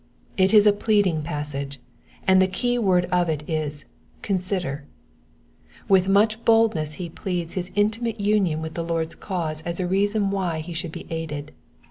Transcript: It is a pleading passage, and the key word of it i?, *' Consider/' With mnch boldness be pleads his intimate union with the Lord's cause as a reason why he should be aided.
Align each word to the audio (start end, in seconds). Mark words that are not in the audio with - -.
It 0.35 0.51
is 0.51 0.65
a 0.65 0.73
pleading 0.73 1.21
passage, 1.21 1.79
and 2.25 2.41
the 2.41 2.47
key 2.47 2.79
word 2.79 3.05
of 3.11 3.29
it 3.29 3.43
i?, 3.47 3.71
*' 3.97 4.23
Consider/' 4.27 4.81
With 5.87 6.07
mnch 6.07 6.43
boldness 6.43 6.97
be 6.97 7.07
pleads 7.11 7.53
his 7.53 7.71
intimate 7.75 8.19
union 8.19 8.63
with 8.63 8.73
the 8.73 8.83
Lord's 8.83 9.13
cause 9.13 9.61
as 9.61 9.79
a 9.79 9.85
reason 9.85 10.31
why 10.31 10.61
he 10.61 10.73
should 10.73 10.91
be 10.91 11.05
aided. 11.11 11.51